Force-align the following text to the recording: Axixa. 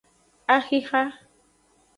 Axixa. 0.55 1.03